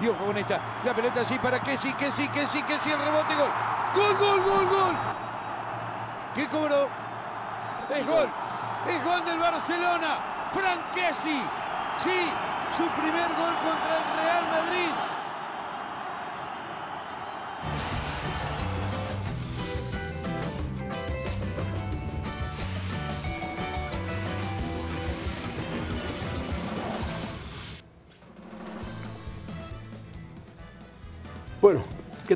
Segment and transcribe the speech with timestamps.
[0.00, 0.60] Y ojo con esta.
[0.84, 2.90] La pelota así para que sí, que sí, que sí, que sí.
[2.90, 3.50] El rebote, gol.
[3.94, 4.96] Gol, gol, gol, gol.
[6.34, 6.88] ¿Qué cobró?
[7.90, 8.28] Es gol.
[8.88, 10.18] Es gol del Barcelona.
[10.52, 11.42] Franquesi.
[11.98, 12.32] Sí,
[12.72, 15.09] su primer gol contra el Real Madrid.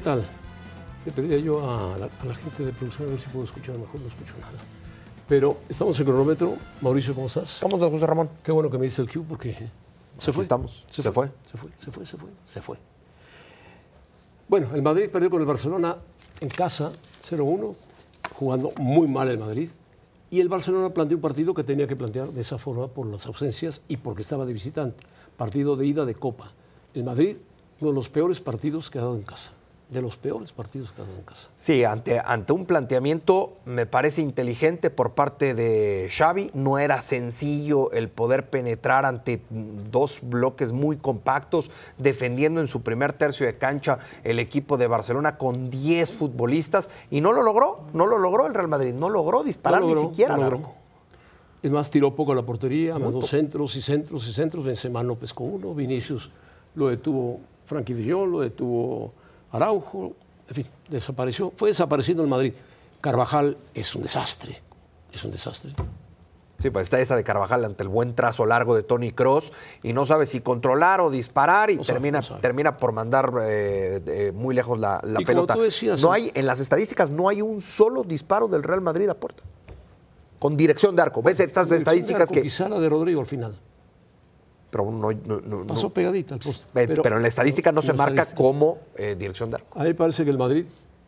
[0.05, 0.25] Tal?
[1.05, 3.77] Le pedía yo a la, a la gente de producción a ver si puedo escuchar
[3.79, 4.59] mejor, no escucho nada.
[5.29, 6.57] Pero estamos en cronómetro.
[6.83, 7.59] Mauricio, ¿cómo estás?
[7.61, 8.29] ¿Cómo estás, José Ramón?
[8.43, 9.57] Qué bueno que me diste el cue porque
[10.19, 10.43] se fue.
[10.43, 10.85] estamos.
[10.89, 11.29] Se, Se fue.
[11.29, 11.37] fue.
[11.45, 12.79] Se fue, se fue, se fue, se fue.
[14.47, 15.97] Bueno, el Madrid perdió con el Barcelona
[16.41, 17.75] en casa 0-1,
[18.35, 19.71] jugando muy mal el Madrid.
[20.31, 23.25] Y el Barcelona planteó un partido que tenía que plantear de esa forma por las
[23.27, 25.03] ausencias y porque estaba de visitante.
[25.37, 26.53] Partido de ida de Copa.
[26.93, 27.37] El Madrid,
[27.81, 29.53] uno de los peores partidos que ha dado en casa.
[29.91, 31.51] De los peores partidos que ha dado en casa.
[31.57, 36.51] Sí, ante, ante un planteamiento me parece inteligente por parte de Xavi.
[36.55, 43.13] No era sencillo el poder penetrar ante dos bloques muy compactos, defendiendo en su primer
[43.13, 48.07] tercio de cancha el equipo de Barcelona con 10 futbolistas y no lo logró, no
[48.07, 50.37] lo logró el Real Madrid, no logró disparar No ni siquiera.
[50.37, 50.73] no logró.
[51.63, 54.65] Es más, tiró poco a la portería, mandó centros y centros y centros.
[54.65, 56.31] Benzema no pescó uno, Vinicius
[56.75, 59.13] lo detuvo Frankie de Jong, lo detuvo
[59.55, 60.15] Araujo,
[60.49, 61.53] en fin, desapareció.
[61.57, 62.53] Fue desapareciendo el Madrid.
[63.01, 64.61] Carvajal es un desastre,
[65.13, 65.73] es un desastre.
[66.59, 69.53] Sí, pues está esa de Carvajal ante el buen trazo largo de Tony Cross
[69.83, 72.41] y no sabe si controlar o disparar y No sabe, termina, no sabe.
[72.41, 75.55] termina por mandar eh, eh, muy lejos la, la Y como pelota.
[75.55, 76.13] tú decías, no ¿no?
[76.15, 79.43] hay, en las estadísticas no hay un solo disparo del Real Madrid a puerta.
[80.39, 81.23] Con dirección de arco.
[81.23, 82.41] ¿Ves estas estadísticas que.?
[82.43, 83.59] Quizá la de Rodrigo al final.
[84.75, 86.67] Pero, no, no- no- no- Pasó pegadita al poste.
[86.73, 89.79] Pero, en la estadística no, se marca como eh, dirección de arco.
[89.79, 90.65] A mí me parece que el Madrid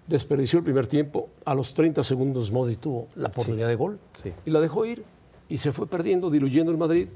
[0.06, 1.30] desperdició el primer tiempo.
[1.44, 4.32] A los 30 segundos Modric tuvo la oportunidad de gol Sí.
[4.44, 5.02] y la dejó ir
[5.48, 7.08] y se fue perdiendo, diluyendo el Madrid.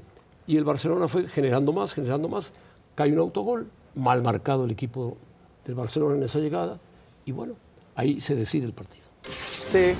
[0.45, 2.51] Y el Barcelona fue generando más, generando más.
[2.95, 5.15] Cae un autogol, mal marcado el equipo
[5.63, 6.81] del Barcelona en esa llegada.
[7.23, 7.53] Y bueno,
[7.95, 9.05] ahí se decide el partido.
[9.23, 9.93] Sí,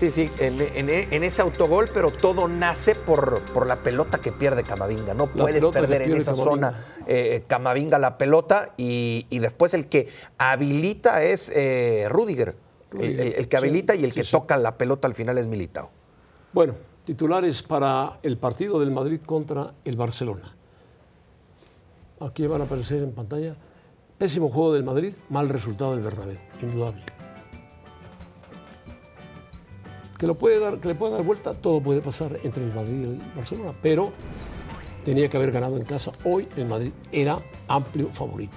[0.00, 4.32] sí, sí, en, en- en ese autogol, pero todo nace por, por la pelota que
[4.32, 5.14] pierde Camavinga.
[5.14, 6.70] No La puedes perder en esa Camavinga.
[6.72, 12.56] zona eh, Camavinga la pelota y, y después el que habilita es eh, Rudiger.
[12.92, 14.30] El, Rudiger, el- el que sí, habilita y el sí, que sí.
[14.32, 15.90] toca la pelota al final es Militao.
[16.52, 16.74] Bueno,
[17.04, 20.54] titulares para el partido del Madrid contra el Barcelona.
[22.20, 23.54] Aquí van a aparecer en pantalla.
[24.18, 27.02] Pésimo juego del Madrid, mal resultado del Bernabéu, indudable.
[30.20, 33.00] Que, lo puede dar, que le puede dar vuelta, todo puede pasar entre el Madrid
[33.00, 34.12] y el Barcelona, pero
[35.02, 36.12] tenía que haber ganado en casa.
[36.24, 38.52] Hoy el Madrid era amplio favorito.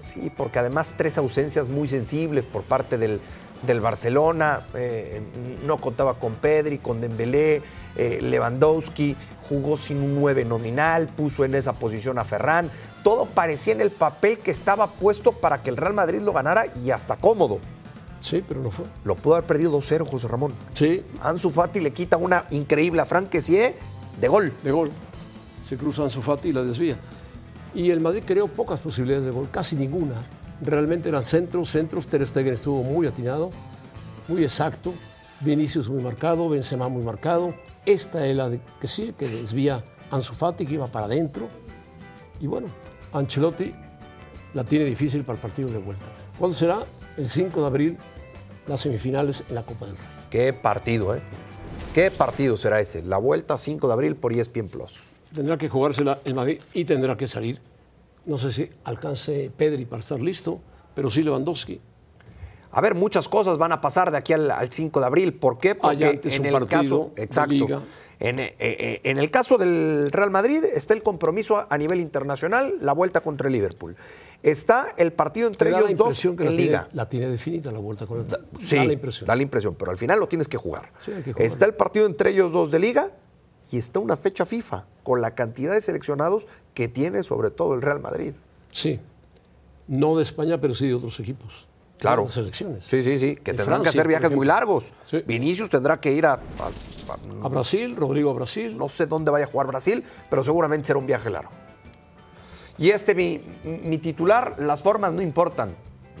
[0.00, 3.20] Sí, porque además tres ausencias muy sensibles por parte del,
[3.66, 4.62] del Barcelona.
[4.72, 5.20] eh,
[5.66, 7.60] no contaba con Pedri, con Dembélé,
[7.94, 9.14] eh, Lewandowski,
[9.46, 12.70] jugó sin un 9 nominal, puso en esa posición a Ferran.
[13.04, 16.64] Todo parecía en el papel que estaba puesto para que el Real Madrid lo ganara
[16.82, 17.58] y hasta cómodo.
[18.22, 18.86] Sí, pero no fue.
[19.04, 20.52] Lo pudo haber perdido 2-0, José Ramón.
[20.74, 23.74] Sí, Ansu Fati le quita una increíble a Frank Kessie
[24.20, 24.52] de gol.
[24.62, 24.90] de gol.
[25.62, 26.96] Se cruza Ansu Fati y la desvía.
[27.74, 30.14] Y el Madrid creó pocas posibilidades de gol, casi ninguna.
[30.60, 32.06] Realmente eran centros, centros.
[32.06, 33.50] Ter Stegen estuvo muy atinado,
[34.28, 34.94] muy exacto.
[35.40, 37.54] Vinicius muy marcado, Benzema muy marcado.
[37.84, 41.48] Esta es la de que sí, que desvía Ansu Fati, que iba para adentro.
[42.40, 42.68] Y bueno,
[43.12, 43.74] Ancelotti
[44.54, 46.04] la tiene difícil para el partido de vuelta.
[46.38, 46.86] ¿Cuándo será?
[47.16, 47.98] El 5 de abril,
[48.66, 50.06] las semifinales en la Copa del Rey.
[50.30, 51.20] Qué partido, ¿eh?
[51.94, 53.02] Qué partido será ese.
[53.02, 55.02] La vuelta 5 de abril por ESPN Plus.
[55.34, 57.60] tendrá que jugársela el Madrid y tendrá que salir.
[58.24, 60.60] No sé si alcance Pedri para estar listo,
[60.94, 61.80] pero sí Lewandowski.
[62.70, 65.34] A ver, muchas cosas van a pasar de aquí al, al 5 de abril.
[65.34, 65.74] ¿Por qué?
[65.74, 67.52] Porque Hay antes en un el partido caso, exacto.
[67.52, 67.80] liga.
[68.22, 72.76] En, eh, eh, en el caso del Real Madrid está el compromiso a, nivel internacional,
[72.80, 73.96] la vuelta contra el Liverpool.
[74.44, 76.88] Está el partido entre da la ellos dos que en la tiene, liga.
[76.92, 78.26] la tiene definida la vuelta con el
[78.60, 79.26] Sí, da la impresión.
[79.26, 80.92] da la impresión, pero al final lo tienes que jugar.
[81.04, 81.42] Sí, que jugar.
[81.42, 83.10] Está el partido entre ellos dos de liga
[83.72, 87.82] y está una fecha FIFA con la cantidad de seleccionados que tiene sobre todo el
[87.82, 88.34] Real Madrid.
[88.70, 89.00] Sí.
[89.88, 91.68] No de España, pero sí de otros equipos.
[91.98, 92.28] Claro.
[92.28, 92.84] Selecciones.
[92.84, 94.92] Sí, sí, sí, que De tendrán que hacer viajes muy largos.
[95.06, 95.22] Sí.
[95.26, 98.76] Vinicius tendrá que ir a, a- a- A Brasil, Rodrigo a Brasil.
[98.76, 101.50] no sé dónde vaya a jugar Brasil, pero seguramente será un viaje largo.
[102.78, 105.74] Y este, mi, mi titular, las formas no importan.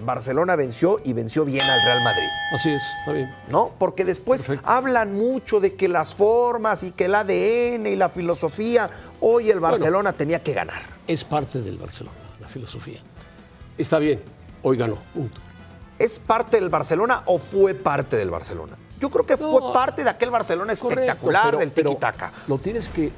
[0.04, 2.26] Barcelona venció y venció bien al Real Madrid.
[2.54, 3.34] Así es, está bien.
[3.48, 3.72] ¿no?
[3.78, 4.68] Porque después Perfecto.
[4.68, 8.88] hablan mucho de que las formas y que el ADN y la filosofía,
[9.20, 10.82] hoy el Barcelona tenía que ganar.
[11.06, 12.16] Es parte del Barcelona.
[12.40, 13.00] la filosofía.
[13.78, 14.22] Está bien,
[14.62, 15.40] hoy ganó, punto.
[16.02, 18.76] ¿Es parte del Barcelona o fue parte del Barcelona?
[18.98, 22.32] Yo creo que fue parte de aquel Barcelona Correcto, espectacular pero- del tiki-taka.
[22.48, 23.12] Lo tienes que.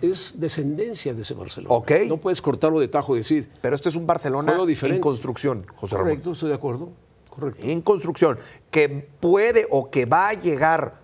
[0.00, 1.72] Es descendencia de ese Barcelona.
[1.76, 1.92] Ok.
[2.08, 3.48] No puedes cortarlo de tajo y decir.
[3.60, 4.96] Pero este es un Barcelona diferente.
[4.96, 6.10] en construcción, José Ramón.
[6.10, 6.88] Correcto, estoy de acuerdo.
[7.30, 7.64] Correcto.
[7.64, 8.36] En construcción.
[8.72, 11.00] Que puede o que va a llegar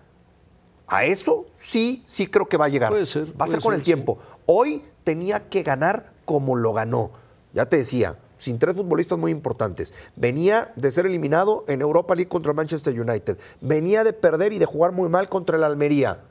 [0.85, 2.89] a eso, sí, sí creo que va a llegar.
[2.89, 4.19] Puede ser, Va a ser con ser, el tiempo.
[4.45, 7.11] Hoy tenía que ganar como lo ganó.
[7.53, 9.93] Ya te decía, sin tres futbolistas muy importantes.
[10.15, 13.37] Venía de ser eliminado en Europa League contra el Manchester United.
[13.61, 16.21] Venía de perder y de jugar muy mal contra el Almería.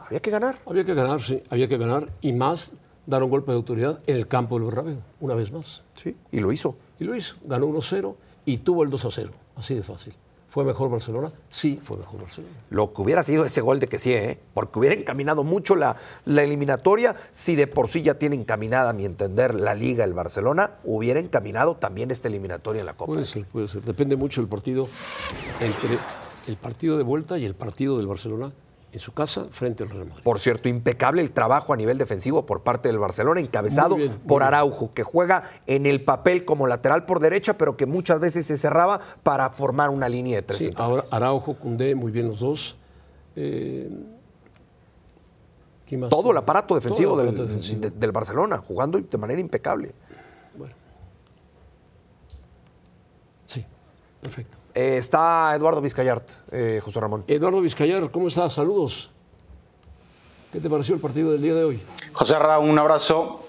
[0.00, 0.58] Había que ganar.
[0.66, 2.74] Había que ganar, sí, había que ganar y más
[3.06, 5.84] dar un golpe de autoridad en el campo del Bernabéu, una vez más.
[5.94, 6.16] Sí.
[6.32, 6.76] Y lo hizo.
[6.98, 8.14] Y lo hizo, ganó 1-0
[8.44, 10.14] y tuvo el 2-0, así de fácil.
[10.52, 11.32] ¿Fue mejor Barcelona?
[11.48, 12.52] Sí, fue mejor Barcelona.
[12.68, 14.38] Lo que hubiera sido ese gol de que sí, ¿eh?
[14.52, 15.96] porque hubiera encaminado mucho la,
[16.26, 17.16] la eliminatoria.
[17.30, 21.20] Si de por sí ya tiene encaminada, a mi entender, la Liga, el Barcelona, hubiera
[21.20, 23.12] encaminado también esta eliminatoria en la Copa.
[23.12, 23.80] Puede ser, puede ser.
[23.80, 24.90] Depende mucho del partido
[25.58, 25.96] entre
[26.46, 28.52] el partido de vuelta y el partido del Barcelona
[28.92, 30.22] en su casa frente al Real Madrid.
[30.22, 34.42] Por cierto, impecable el trabajo a nivel defensivo por parte del Barcelona, encabezado bien, por
[34.42, 34.48] bien.
[34.48, 38.58] Araujo, que juega en el papel como lateral por derecha, pero que muchas veces se
[38.58, 42.76] cerraba para formar una línea de tres Sí, ahora Araujo, Cundé, muy bien los dos.
[43.34, 43.88] Eh,
[45.86, 46.10] ¿quién más?
[46.10, 47.80] Todo el aparato defensivo, del, aparato defensivo.
[47.80, 49.94] de- del Barcelona, jugando de manera impecable.
[53.46, 53.64] Sí,
[54.20, 54.58] perfecto.
[54.74, 57.24] Eh, está Eduardo Vizcayart, eh, José Ramón.
[57.28, 58.54] Eduardo Vizcayar, ¿cómo estás?
[58.54, 59.10] Saludos.
[60.50, 61.82] ¿Qué te pareció el partido del día de hoy?
[62.12, 63.46] José Ra, un abrazo.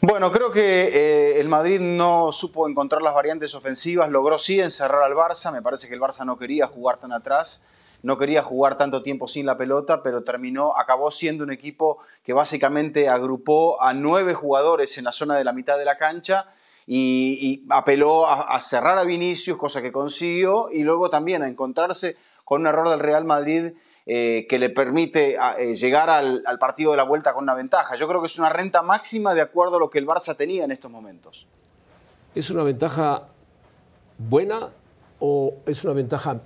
[0.00, 5.02] Bueno, creo que eh, el Madrid no supo encontrar las variantes ofensivas, logró sí encerrar
[5.02, 7.64] al Barça, me parece que el Barça no quería jugar tan atrás,
[8.04, 12.32] no quería jugar tanto tiempo sin la pelota, pero terminó, acabó siendo un equipo que
[12.32, 16.46] básicamente agrupó a nueve jugadores en la zona de la mitad de la cancha
[16.90, 21.48] y, y apeló a, a cerrar a Vinicius, cosa que consiguió, y luego también a
[21.48, 23.74] encontrarse con un error del Real Madrid
[24.06, 27.52] eh, que le permite a- eh, llegar al, al partido de la vuelta con una
[27.54, 27.94] ventaja.
[27.94, 30.64] Yo creo que es una renta máxima de acuerdo a lo que el Barça tenía
[30.64, 31.46] en estos momentos.
[32.34, 33.28] ¿Es una ventaja
[34.16, 34.70] buena
[35.20, 36.40] o es una ventaja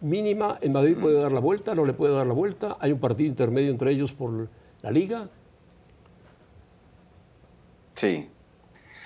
[0.00, 0.58] mínima?
[0.60, 1.74] ¿El Madrid puede dar la vuelta?
[1.74, 2.76] ¿No le puede dar la vuelta?
[2.78, 4.48] ¿Hay un partido intermedio entre ellos por
[4.82, 5.28] la liga?
[7.94, 8.30] Sí.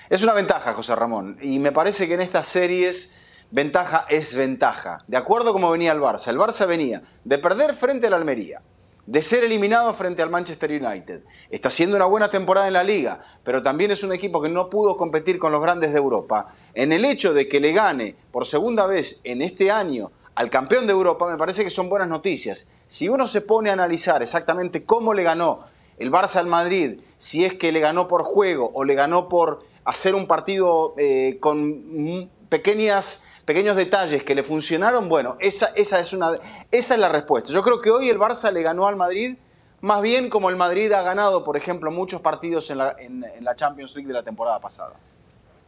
[0.09, 1.37] Es una ventaja, José Ramón.
[1.41, 5.03] Y me parece que en estas series ventaja es ventaja.
[5.07, 6.27] De acuerdo a cómo venía el Barça.
[6.27, 8.61] El Barça venía de perder frente al Almería,
[9.05, 11.21] de ser eliminado frente al Manchester United.
[11.49, 14.69] Está haciendo una buena temporada en la liga, pero también es un equipo que no
[14.69, 16.53] pudo competir con los grandes de Europa.
[16.73, 20.85] En el hecho de que le gane por segunda vez en este año al campeón
[20.85, 22.71] de Europa, me parece que son buenas noticias.
[22.87, 25.61] Si uno se pone a analizar exactamente cómo le ganó
[25.97, 29.71] el Barça al Madrid, si es que le ganó por juego o le ganó por
[29.85, 36.13] hacer un partido eh, con pequeñas, pequeños detalles que le funcionaron, bueno, esa, esa, es
[36.13, 36.31] una,
[36.71, 37.51] esa es la respuesta.
[37.51, 39.37] Yo creo que hoy el Barça le ganó al Madrid
[39.81, 43.43] más bien como el Madrid ha ganado, por ejemplo, muchos partidos en la, en- en
[43.43, 44.93] la Champions League de la temporada pasada.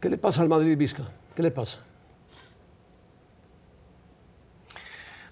[0.00, 1.02] ¿Qué le pasa al Madrid, Vizca?
[1.34, 1.78] ¿Qué le pasa?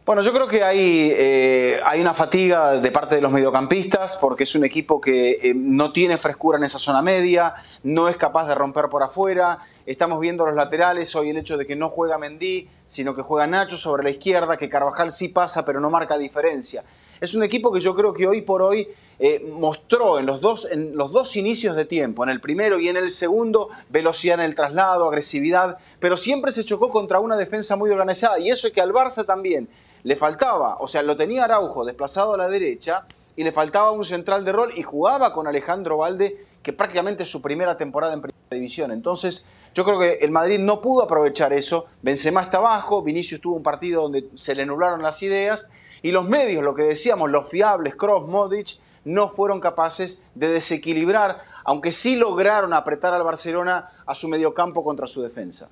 [0.06, 4.42] Bueno, yo creo que hay, eh, hay una fatiga de parte de los mediocampistas porque
[4.42, 8.46] es un equipo que eh, no tiene frescura en esa zona media, no es capaz
[8.46, 9.60] de romper por afuera.
[9.86, 13.46] Estamos viendo los laterales, hoy el hecho de que no juega Mendy, sino que juega
[13.46, 16.84] Nacho sobre la izquierda, que Carvajal sí pasa, pero no marca diferencia.
[17.18, 18.86] Es un equipo que yo creo que hoy por hoy
[19.18, 22.88] eh, mostró en los, dos, en los dos inicios de tiempo, en el primero y
[22.90, 27.76] en el segundo, velocidad en el traslado, agresividad, pero siempre se chocó contra una defensa
[27.76, 28.38] muy organizada.
[28.38, 29.66] Y eso es que al Barça también
[30.04, 33.06] le faltaba, o sea, lo tenía Araujo desplazado a la derecha
[33.36, 37.30] y le faltaba un central de rol y jugaba con Alejandro Valde, que prácticamente es
[37.30, 38.92] su primera temporada en primera división.
[38.92, 41.86] Entonces, yo creo que el Madrid no pudo aprovechar eso.
[42.02, 45.66] Benzema está abajo, Vinicius tuvo un partido donde se le nublaron las ideas
[46.02, 51.42] y los medios, lo que decíamos, los fiables, Kroos, Modric, no fueron capaces de desequilibrar,
[51.64, 55.68] aunque sí lograron apretar al Barcelona a su mediocampo contra su defensa.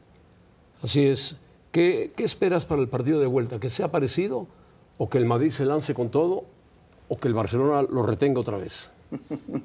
[0.82, 1.36] Así es.
[1.72, 3.58] ¿Qué, esperas para el partido de vuelta?
[3.58, 4.46] ¿Que sea parecido
[4.98, 6.44] o que el Madrid se lance con todo
[7.08, 8.90] o que el Barcelona lo retenga otra vez?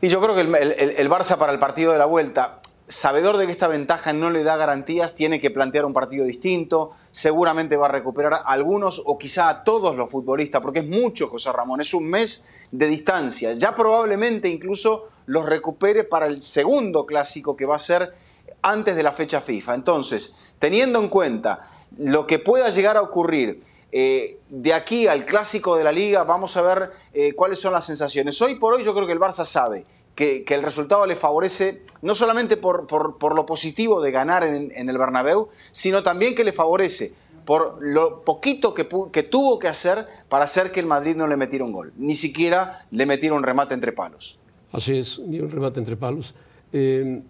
[0.00, 3.46] Y yo creo que el- el Barça para el partido de la vuelta, sabedor de
[3.46, 6.92] que esta ventaja no le da garantías, tiene que plantear un partido distinto.
[7.10, 11.26] Seguramente va a recuperar a algunos o quizá a todos los futbolistas, porque es mucho,
[11.28, 13.54] José Ramón, es un mes de distancia.
[13.54, 18.14] Ya probablemente incluso los recupere para el segundo clásico que va a ser
[18.62, 19.74] antes de la fecha FIFA.
[19.74, 23.60] Entonces, teniendo en cuenta lo que pueda llegar a ocurrir
[23.90, 27.86] eh, de aquí al clásico de la liga, vamos a ver eh, cuáles son las
[27.86, 28.40] sensaciones.
[28.42, 32.14] Hoy por hoy yo creo que el Barça sabe que, el resultado le favorece no
[32.14, 32.86] solamente por,
[33.34, 38.74] lo positivo de ganar en, el Bernabéu, sino también que le favorece por lo poquito
[38.74, 41.92] que, que, tuvo que hacer para hacer que el Madrid no le metiera un gol.
[41.96, 44.38] Ni siquiera le metiera un remate entre palos.
[44.72, 46.34] Así es, ni un remate entre palos.
[46.72, 47.22] Eh,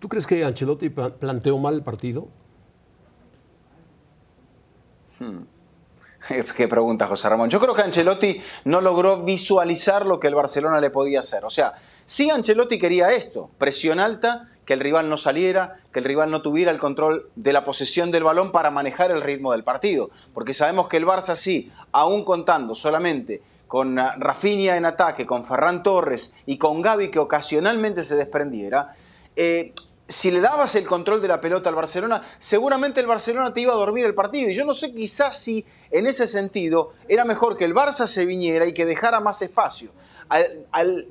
[0.00, 2.26] ¿Tú crees que Ancelotti planteó mal el partido?
[5.18, 5.42] Hmm.
[6.56, 7.50] Qué pregunta, José Ramón.
[7.50, 11.44] Yo creo que Ancelotti no logró visualizar lo que el Barcelona le podía hacer.
[11.44, 11.74] O sea,
[12.06, 16.42] sí Ancelotti quería esto, presión alta, que el rival no saliera, que el rival no
[16.42, 20.10] tuviera el control de la posesión del balón para manejar el ritmo del partido.
[20.32, 25.44] Porque sabemos que el Barça sí, aún contando solamente con ah, Rafinha en ataque, con
[25.44, 28.94] Ferran Torres y con Gaby que ocasionalmente se desprendiera,
[29.36, 29.74] eh,
[30.10, 33.72] si le dabas el control de la pelota al Barcelona, seguramente el Barcelona te iba
[33.72, 34.50] a dormir el partido.
[34.50, 38.26] Y yo no sé quizás si en ese sentido era mejor que el Barça se
[38.26, 39.92] viniera y que dejara más espacio.
[40.28, 41.06] Al,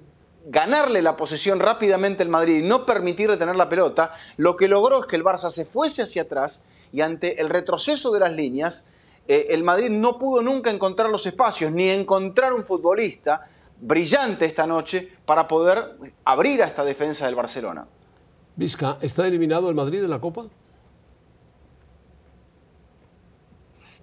[0.46, 5.02] ganarle la posesión rápidamente el Madrid y no permitirle tener la pelota, lo que logró
[5.02, 8.86] es que el Barça se fuese hacia atrás y ante el retroceso de las líneas,
[9.28, 13.48] eh, el Madrid no pudo nunca encontrar los espacios ni encontrar un futbolista
[13.80, 17.88] brillante esta noche para poder abrir a esta defensa del Barcelona.
[18.60, 20.48] Vizca, ¿está eliminado el Madrid de la Copa?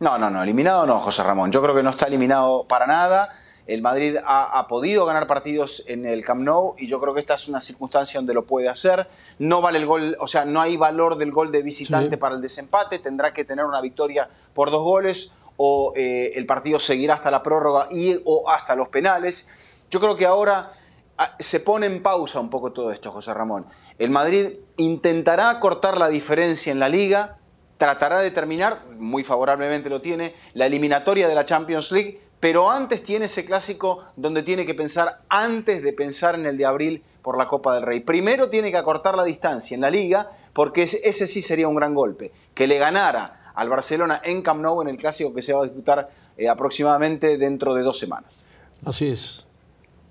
[0.01, 1.53] No, no, no, eliminado no, José Ramón.
[1.53, 3.29] Yo creo que no está eliminado para nada.
[3.67, 7.35] El Madrid ha, podido ganar partidos en el Camp Nou y yo creo que esta
[7.35, 9.07] es una circunstancia donde lo puede hacer.
[9.39, 12.41] No vale el gol, o sea, no hay valor del gol de visitante para el
[12.41, 12.99] desempate.
[12.99, 17.43] Tendrá que tener una victoria por dos goles o eh, el partido seguirá hasta la
[17.43, 19.51] prórroga y o hasta los penales.
[19.91, 20.73] Yo creo que ahora
[21.19, 23.67] ah, se pone en pausa un poco todo esto, José Ramón.
[23.99, 27.39] El Madrid intentará cortar la diferencia en la liga,
[27.79, 33.03] tratará de terminar, muy favorablemente lo tiene, la eliminatoria de la Champions League, pero antes
[33.03, 37.39] tiene ese clásico donde tiene que pensar antes de pensar en el de abril por
[37.39, 38.01] la Copa del Rey.
[38.01, 41.95] Primero tiene que acortar la distancia en la liga, porque ese sí sería un gran
[41.95, 45.61] golpe, que le ganara al Barcelona en Camp Nou en el clásico que se va
[45.61, 48.47] a disputar eh, aproximadamente dentro de dos semanas.
[48.85, 49.46] Así es.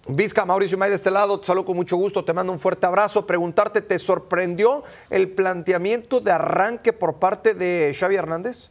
[0.07, 2.85] Vizca, Mauricio May de este lado, te saludo con mucho gusto, te mando un fuerte
[2.85, 3.25] abrazo.
[3.25, 8.69] Preguntarte, ¿te sorprendió el planteamiento de arranque por parte de Xavi Hernández?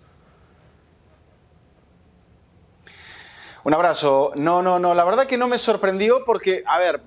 [3.64, 4.30] Un abrazo.
[4.36, 7.02] No, no, no, la verdad que no me sorprendió porque, a ver,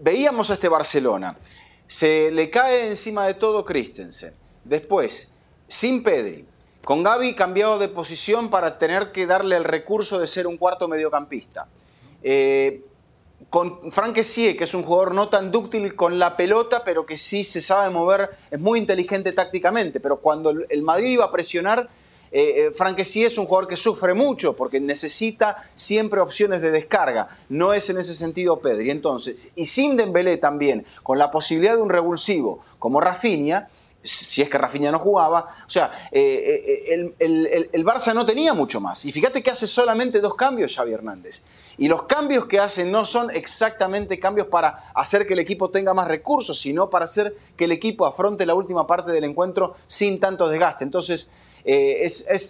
[0.00, 1.38] veíamos a este Barcelona.
[1.86, 4.34] Se le cae encima de todo Christensen.
[4.64, 5.36] Después,
[5.68, 6.44] sin Pedri,
[6.84, 10.88] con Gaby cambiado de posición para tener que darle el recurso de ser un cuarto
[10.88, 11.68] mediocampista.
[12.20, 12.82] Eh,
[13.50, 17.16] con Frank Kessie, que es un jugador no tan dúctil con la pelota, pero que
[17.16, 21.88] sí se sabe mover, es muy inteligente tácticamente, pero cuando el Madrid iba a presionar,
[22.32, 26.72] eh, eh Frank Kessie es un jugador que sufre mucho porque necesita siempre opciones de
[26.72, 27.28] descarga.
[27.48, 28.90] No es en ese sentido Pedri.
[28.90, 33.68] Entonces, y sin Dembélé también, con la posibilidad de un revulsivo como Rafinha,
[34.04, 35.56] si es que Rafinha no jugaba.
[35.66, 39.04] O sea, eh, eh, el, Barça no tenía mucho más.
[39.04, 41.42] Y fíjate que hace solamente dos cambios Xavi Hernández.
[41.78, 45.94] Y los cambios que hace no son exactamente cambios para hacer que el equipo tenga
[45.94, 50.20] más recursos, sino para hacer que el equipo afronte la última parte del encuentro sin
[50.20, 50.84] tanto desgaste.
[50.84, 51.30] Entonces,
[51.64, 52.06] eh,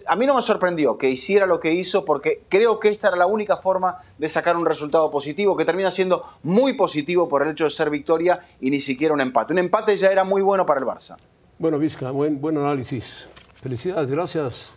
[0.09, 3.17] a mí no me sorprendió que hiciera lo que hizo porque creo que esta era
[3.17, 7.53] la única forma de sacar un resultado positivo, que termina siendo muy positivo por el
[7.53, 9.53] hecho de ser victoria y ni siquiera un empate.
[9.53, 11.17] Un empate ya era muy bueno para el Barça.
[11.59, 13.29] Bueno, Vizca, buen, buen análisis.
[13.55, 14.73] Felicidades, gracias,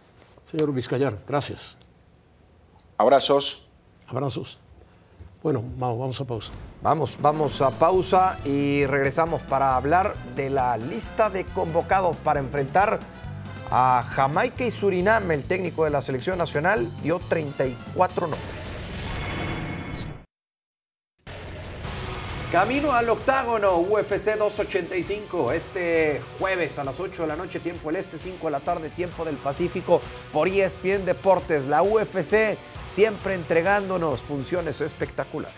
[0.45, 1.17] señor Vizcayar.
[1.27, 1.75] Gracias.
[2.97, 3.67] Abrazos.
[4.07, 4.59] Abrazos.
[5.41, 6.51] Bueno, vamos, vamos a pausa.
[6.83, 12.99] Vamos, vamos a pausa y regresamos para hablar de la lista de convocados para enfrentar
[13.71, 15.31] a Jamaica y Surinam.
[15.31, 18.66] El técnico de la selección nacional dio 34 nombres.
[22.51, 27.97] Camino al octágono UFC 285 este jueves a las 8 de la noche, tiempo el
[27.97, 29.99] este, 5 de la tarde, tiempo del Pacífico,
[30.31, 31.65] por ESPN Deportes.
[31.65, 32.57] La UFC
[32.89, 35.57] siempre entregándonos funciones espectaculares.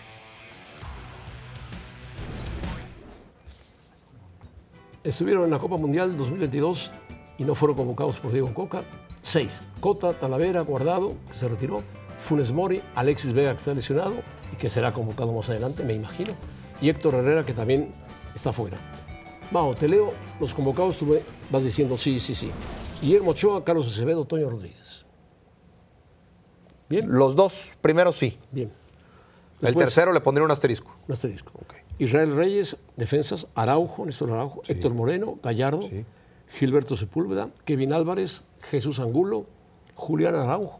[5.04, 6.90] Estuvieron en la Copa Mundial 2022
[7.38, 8.82] y no fueron convocados por Diego Coca.
[9.22, 9.62] Seis.
[9.78, 11.84] Cota, Talavera, Guardado, que se retiró.
[12.18, 14.14] Funes Mori, Alexis Vega, que está lesionado
[14.52, 16.34] y que será convocado más adelante, me imagino
[16.80, 17.92] y Héctor Herrera, que también
[18.34, 18.78] está fuera.
[19.50, 21.18] Vamos, te leo los convocados, tú
[21.50, 22.50] vas diciendo sí, sí, sí.
[23.02, 25.04] Guillermo Ochoa, Carlos Acevedo, Toño Rodríguez.
[26.88, 27.06] ¿Bien?
[27.08, 28.36] Los dos primeros sí.
[28.50, 28.72] Bien.
[29.62, 30.94] el tercero le pondría un asterisco.
[31.06, 31.52] Un asterisco.
[31.98, 35.88] Israel Reyes, defensas, Araujo, Néstor Araujo, Héctor Moreno, Gallardo,
[36.48, 39.46] Gilberto Sepúlveda, Kevin Álvarez, Jesús Angulo,
[39.94, 40.78] Julián Araujo,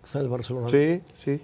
[0.00, 0.68] que está en el Barcelona.
[0.68, 1.40] Sí, sí.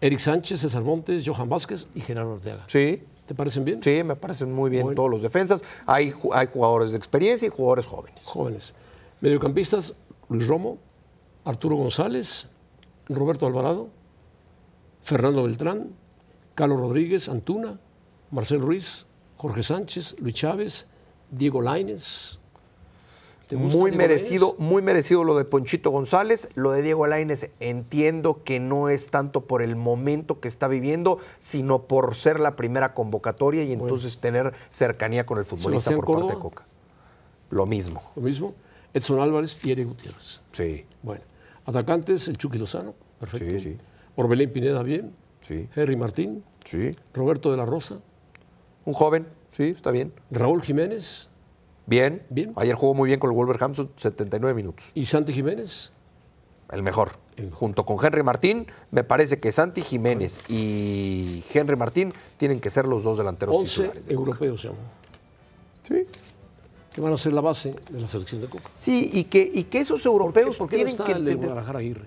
[0.00, 2.64] Eric Sánchez, César Montes, Johan Vázquez y Gerardo Ortega.
[2.66, 3.04] Sí.
[3.26, 3.82] ¿Te parecen bien?
[3.82, 4.96] Sí, me parecen muy bien Bueno.
[4.96, 5.62] todos los defensas.
[5.86, 8.24] Hay, hay jugadores de experiencia y jugadores jóvenes.
[8.24, 8.74] Jóvenes.
[9.20, 9.94] Mediocampistas,
[10.28, 10.78] Luis Romo,
[11.44, 12.48] Arturo González,
[13.08, 13.88] Roberto Alvarado,
[15.02, 15.90] Fernando Beltrán,
[16.54, 17.78] Carlos Rodríguez, Antuna,
[18.30, 20.86] Marcel Ruiz, Jorge Sánchez, Luis Chávez,
[21.30, 22.38] Diego Lainez.
[23.52, 24.70] ¿Te gusta Muy Diego merecido, Lainez?
[24.70, 26.48] muy merecido lo de Ponchito González.
[26.54, 31.18] Lo de Diego Lainez entiendo que no es tanto por el momento que está viviendo,
[31.38, 36.34] sino por ser la primera convocatoria y entonces tener cercanía con el futbolista por parte
[36.34, 36.40] de.
[36.40, 36.64] Coca.
[37.50, 38.02] Lo mismo.
[38.16, 38.54] Lo mismo.
[38.94, 40.40] Edson Álvarez y Eric Gutiérrez.
[40.52, 41.22] Sí, Bueno,
[41.66, 43.50] atacantes, el Chucky Lozano, perfecto.
[43.50, 43.76] Sí, sí.
[44.16, 45.12] Orbelín Pineda, bien.
[45.46, 46.92] sí, Henry Martín, sí.
[47.12, 48.00] Roberto de la Rosa,
[48.86, 50.10] Un joven, sí, está bien.
[50.30, 51.30] Raúl Jiménez
[51.86, 52.22] Bien.
[52.30, 52.52] Bien.
[52.56, 54.86] Ayer jugó muy bien con el Wolverhampton, 79 minutos.
[54.94, 55.92] y Santi Jiménez.
[56.70, 57.12] El mejor.
[57.52, 62.86] Junto con Henry Martín, me parece que Santi Jiménez y Henry Martín tienen que ser
[62.86, 64.06] los dos delanteros 11 titulares.
[64.06, 64.26] de Coca.
[64.30, 64.76] europeos, llamo,
[65.86, 66.04] Sí.
[66.94, 68.70] que van a ser la base de la selección de Coca.
[68.78, 71.78] Sí, y que, y que esos europeos ¿Por qué tienen está que el de Guadalajara
[71.80, 72.04] Aguirre?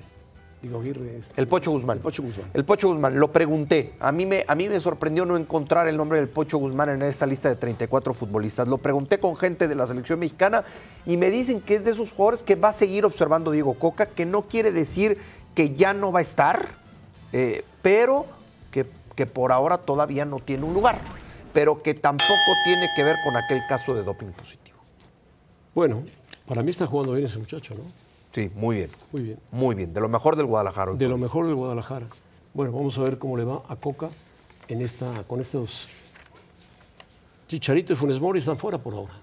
[0.61, 1.17] Digo, Aguirre.
[1.19, 1.97] este, El Pocho Guzmán.
[1.97, 2.49] El Pocho Guzmán.
[2.53, 3.19] El Pocho Guzmán.
[3.19, 3.93] Lo pregunté.
[3.99, 7.01] A mí, me, a mí me sorprendió no encontrar el nombre del Pocho Guzmán en
[7.03, 8.67] esta lista de 34 futbolistas.
[8.67, 10.63] Lo pregunté con gente de la selección mexicana
[11.05, 14.07] y me dicen que es de esos jugadores que va a seguir observando Diego Coca,
[14.07, 15.19] que no quiere decir
[15.53, 16.67] que ya no va a estar,
[17.31, 18.25] eh, pero
[18.71, 20.99] que, que por ahora todavía no tiene un lugar.
[21.53, 22.33] Pero que tampoco
[22.65, 24.77] tiene que ver con aquel caso de doping positivo.
[25.73, 26.03] Bueno,
[26.47, 27.83] para mí está jugando bien ese muchacho, ¿no?
[28.35, 28.89] Sí, muy bien.
[29.13, 29.39] Muy bien.
[29.53, 29.93] Muy bien.
[29.93, 30.91] De lo mejor del Guadalajara.
[30.93, 32.07] De lo mejor del Guadalajara.
[32.53, 34.09] Bueno, vamos a ver cómo le va a Coca
[34.67, 35.87] en esta, con estos
[37.47, 39.13] Chicharito y Funes Mori están fuera por ahora.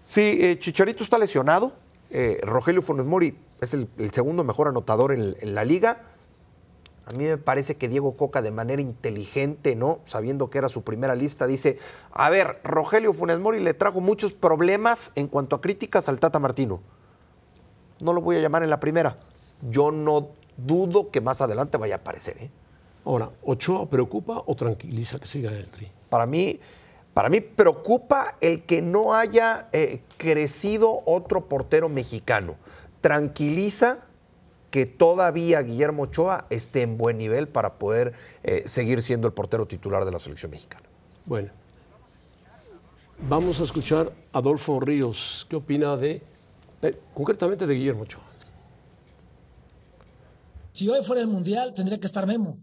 [0.00, 1.74] Sí, eh, Chicharito está lesionado.
[2.08, 6.04] Eh, Rogelio Funes Mori es el, el segundo mejor anotador en, en la liga.
[7.04, 9.98] A mí me parece que Diego Coca, de manera inteligente, ¿no?
[10.06, 11.78] Sabiendo que era su primera lista, dice:
[12.12, 16.38] A ver, Rogelio Funes Mori le trajo muchos problemas en cuanto a críticas al Tata
[16.38, 16.80] Martino.
[18.00, 19.16] No lo voy a llamar en la primera.
[19.70, 22.50] Yo no dudo que más adelante vaya a aparecer, ¿eh?
[23.04, 25.90] Ahora, ¿Ochoa preocupa o tranquiliza que siga el tri?
[26.10, 26.60] Para mí,
[27.14, 32.56] para mí preocupa el que no haya eh, crecido otro portero mexicano.
[33.00, 34.00] Tranquiliza
[34.70, 39.66] que todavía Guillermo Ochoa esté en buen nivel para poder eh, seguir siendo el portero
[39.66, 40.84] titular de la selección mexicana.
[41.24, 41.50] Bueno,
[43.26, 45.46] vamos a escuchar a Adolfo Ríos.
[45.48, 46.22] ¿Qué opina de,
[46.82, 48.24] eh, concretamente de Guillermo Ochoa?
[50.72, 52.60] Si hoy fuera el Mundial, tendría que estar Memo.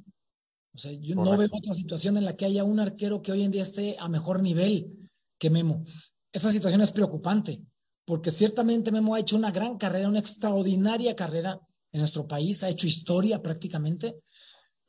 [0.73, 3.43] O sea, yo no veo otra situación en la que haya un arquero que hoy
[3.43, 5.83] en día esté a mejor nivel que Memo.
[6.31, 7.61] Esa situación es preocupante,
[8.05, 11.59] porque ciertamente Memo ha hecho una gran carrera, una extraordinaria carrera
[11.91, 14.17] en nuestro país, ha hecho historia prácticamente.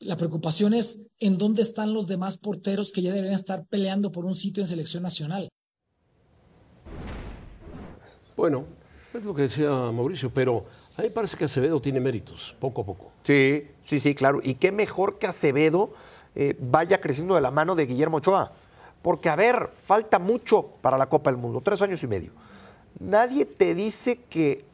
[0.00, 4.24] La preocupación es en dónde están los demás porteros que ya deberían estar peleando por
[4.24, 5.48] un sitio en selección nacional.
[8.36, 8.66] Bueno,
[9.14, 10.64] es lo que decía Mauricio, pero
[10.96, 13.12] a mí parece que Acevedo tiene méritos, poco a poco.
[13.22, 14.40] Sí, sí, sí, claro.
[14.42, 15.90] Y qué mejor que Acevedo
[16.34, 18.52] eh, vaya creciendo de la mano de Guillermo Ochoa.
[19.02, 22.32] Porque, a ver, falta mucho para la Copa del Mundo, tres años y medio.
[22.98, 24.64] Nadie te dice que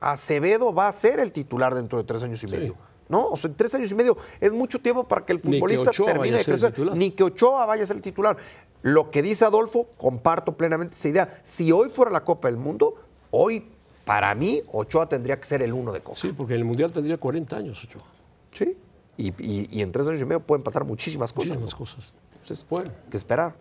[0.00, 2.76] Acevedo va a ser el titular dentro de tres años y medio.
[3.08, 3.26] ¿No?
[3.26, 6.38] O sea, tres años y medio es mucho tiempo para que el que futbolista termine
[6.38, 6.74] de crecer.
[6.96, 8.36] Ni que Ochoa vaya a ser el titular.
[8.80, 11.40] Lo que dice Adolfo, comparto plenamente esa idea.
[11.42, 12.94] Si hoy fuera la Copa del Mundo,
[13.30, 13.68] hoy,
[14.04, 16.16] para mí, Ochoa tendría que ser el uno de Copa.
[16.18, 18.02] Sí, porque en el Mundial tendría 40 años Ochoa.
[18.52, 18.76] Sí.
[19.16, 21.50] Y, y- y en tres años y medio pueden pasar muchísimas cosas.
[21.58, 21.78] Muchísimas ¿no?
[21.78, 22.14] cosas.
[22.32, 23.54] Entonces, Bueno, que esperar.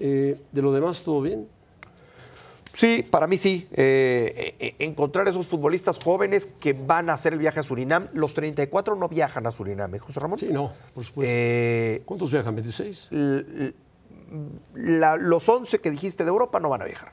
[0.00, 1.48] eh, de lo demás, ¿todo bien?
[2.74, 3.68] Sí, para mí sí.
[3.72, 8.08] Eh, eh, encontrar esos futbolistas jóvenes que van a hacer el viaje a Surinam.
[8.12, 10.38] Los 34 no viajan a Surinam, ¿eh, José Ramón?
[10.38, 11.32] Sí, no, por supuesto.
[11.32, 12.56] Eh, ¿Cuántos viajan?
[12.56, 13.08] ¿26?
[13.12, 13.74] l- l-
[14.74, 17.12] la- los 11 que dijiste de Europa no van a viajar.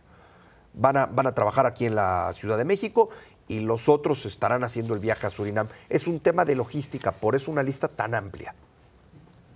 [0.74, 3.10] Van a, van a trabajar aquí en la Ciudad de México
[3.48, 5.68] y los otros estarán haciendo el viaje a Surinam.
[5.90, 8.56] Es un tema de logística, por eso una lista tan amplia.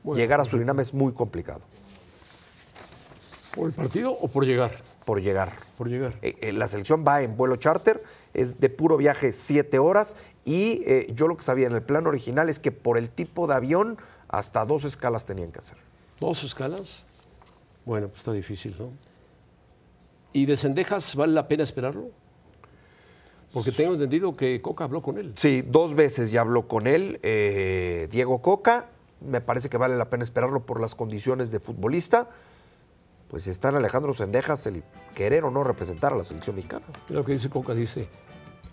[0.03, 1.61] Bueno, Llegar a Surinam es muy complicado
[3.55, 4.71] ¿Por el partido o por llegar?
[5.05, 5.51] por llegar.
[5.77, 6.17] Por llegar.
[6.21, 10.81] Eh, eh, la selección va en vuelo charter, es de puro viaje siete horas y
[10.85, 13.53] eh, yo lo que sabía en el plan original es que por el tipo de
[13.53, 13.97] avión
[14.27, 15.77] hasta dos escalas tenían que hacer.
[16.19, 17.05] ¿Dos escalas?
[17.85, 18.91] Bueno, pues está difícil, ¿no?
[20.35, 22.09] ¿Y de Cendejas vale la pena esperarlo?
[23.53, 25.31] Porque tengo entendido que Coca habló con él.
[25.37, 28.89] Sí, dos veces ya habló con él eh, Diego Coca,
[29.21, 32.29] me parece que vale la pena esperarlo por las condiciones de futbolista.
[33.29, 34.83] Pues si está en Alejandro Sendejas el
[35.15, 36.83] querer o no representar a la selección mexicana.
[37.07, 38.09] Lo que dice Coca, dice,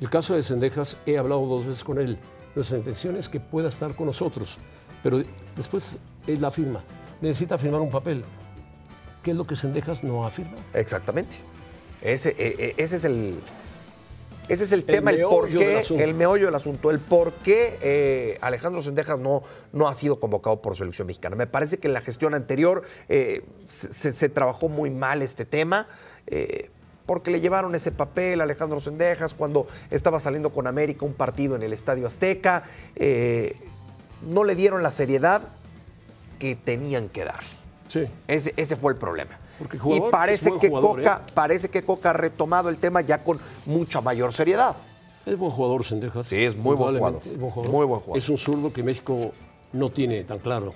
[0.00, 2.18] el caso de Cendejas, he hablado dos veces con él.
[2.56, 4.58] Nuestra intención es que pueda estar con nosotros.
[5.04, 5.22] Pero
[5.54, 5.96] después
[6.26, 6.82] él afirma,
[7.20, 8.24] necesita firmar un papel.
[9.22, 10.56] ¿Qué es lo que Sendejas no afirma?
[10.74, 11.51] Exactamente.
[12.02, 13.38] Ese, eh, eh, ese es el,
[14.48, 16.02] ese es el, tema, el meollo por del qué, asunto.
[16.02, 20.60] el meollo del asunto, el por qué eh, Alejandro Sendejas no, no ha sido convocado
[20.60, 21.36] por selección mexicana.
[21.36, 25.86] Me parece que en la gestión anterior eh, se, trabajó muy mal este tema.
[26.26, 26.70] eh,
[27.06, 31.56] porque le llevaron ese papel a Alejandro Sendejas cuando estaba saliendo con América un partido
[31.56, 32.62] en el Estadio Azteca.
[34.22, 35.42] no le dieron la seriedad
[36.38, 37.48] que tenían que darle.
[37.88, 38.04] Sí.
[38.28, 39.41] Ese, ese fue el problema.
[39.62, 41.30] Porque y jugador parece es buen que, jugador, Coca, ¿eh?
[41.34, 44.76] parece que Coca ha retomado el tema ya con mucha mayor seriedad.
[45.24, 46.26] Es buen jugador Sendejas.
[46.26, 47.22] Sí, es muy buen jugador.
[47.24, 47.72] es buen jugador.
[47.72, 48.18] Muy buen jugador.
[48.18, 49.30] Es un zurdo que México
[49.72, 50.74] no tiene tan claro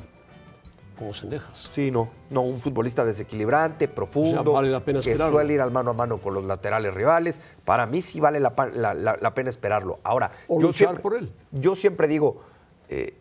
[0.99, 1.69] como Sendejas.
[1.71, 5.37] Sí, no, no, un futbolista desequilibrante, profundo, O sea, vale la pena que esperarlo.
[5.37, 7.41] suele ir al mano a mano con los laterales rivales.
[7.65, 9.99] Para mí sí vale la, pa- la- la- la pena esperarlo.
[10.05, 11.31] Ahora, O yo siempre, por él.
[11.53, 12.41] Yo siempre digo,
[12.89, 13.15] eh,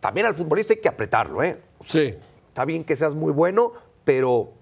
[0.00, 1.60] también al futbolista hay que apretarlo, ¿eh?
[1.84, 2.14] Sí.
[2.48, 4.52] Está bien que seas muy bueno, pero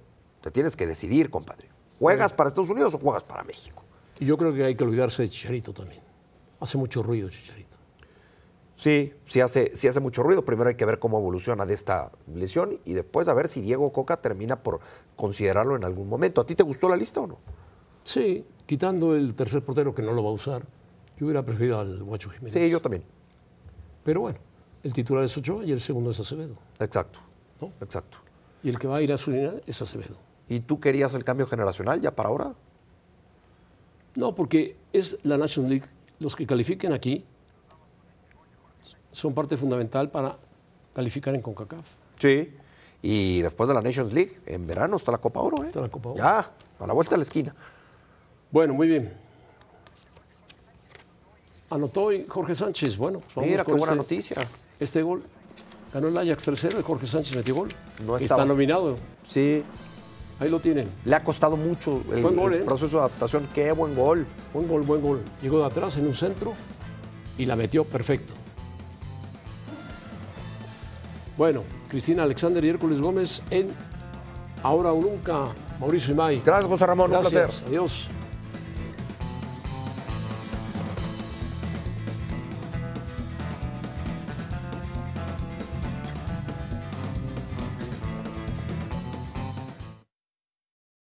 [0.49, 1.69] te tienes que decidir, compadre.
[1.99, 3.83] ¿Juegas para Estados Unidos o juegas para México?
[4.19, 6.01] Y yo creo que hay que olvidarse de Chicharito también.
[6.61, 7.77] Hace mucho ruido Chicharito.
[8.77, 10.45] Sí, sí hace, sí hace mucho ruido.
[10.45, 13.93] Primero hay que ver cómo evoluciona de esta lesión y después a ver si Diego
[13.93, 14.81] Coca termina por
[15.17, 16.41] considerarlo en algún momento.
[16.41, 17.39] ¿A ti te gustó la lista o no?
[18.05, 20.63] Sí, quitando el tercer portero que no lo va a usar,
[21.19, 22.55] yo hubiera preferido al Guacho Jiménez.
[22.55, 23.05] Sí, yo también.
[24.03, 24.39] Pero bueno,
[24.83, 26.55] el titular es Ochoa y el segundo es Acevedo.
[26.79, 27.21] Exacto.
[27.61, 27.73] ¿no?
[27.81, 28.19] Exacto.
[28.63, 30.28] Y el que va a ir a su línea es Acevedo.
[30.49, 32.55] ¿Y tú querías el cambio generacional ya para ahora?
[34.15, 35.87] No, porque es la Nations League.
[36.19, 37.25] Los que califiquen aquí
[39.13, 40.37] son parte fundamental para
[40.95, 41.87] calificar en CONCACAF.
[42.19, 42.53] Sí.
[43.03, 45.67] Y después de la Nations League, en verano está la Copa Oro, ¿eh?
[45.67, 46.19] Está la Copa Oro.
[46.19, 47.55] Ya, a la vuelta de la esquina.
[48.51, 49.13] Bueno, muy bien.
[51.71, 52.97] Anotó hoy Jorge Sánchez.
[52.97, 54.37] Bueno, pues vamos Mira, qué con buena este- noticia.
[54.81, 55.23] Este gol.
[55.93, 57.69] Ganó el Ajax 3-0 y Jorge Sánchez metió gol.
[58.05, 58.45] No Está estaba.
[58.45, 58.97] nominado.
[59.25, 59.63] Sí.
[60.41, 60.89] Ahí lo tienen.
[61.05, 62.65] Le ha costado mucho el, Buen gol, el ¿eh?
[62.65, 63.49] proceso de adaptación.
[63.55, 64.27] Qué buen gol.
[64.55, 65.23] Buen gol, buen gol.
[65.43, 66.55] Llegó de atrás en un centro
[67.37, 68.35] y la metió perfecto.
[71.37, 73.69] Bueno, Cristina Alexander y Hércules Gómez en
[74.63, 75.47] Ahora o Nunca.
[75.81, 76.43] Mauricio Imay.
[76.45, 77.13] Gracias, José Ramón.
[77.13, 77.49] Un placer.
[77.67, 78.09] Adiós.